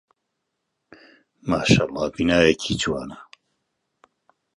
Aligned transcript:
ماشەڵڵا 1.49 2.05
بینایەکی 2.15 2.71
جوانە. 2.81 3.17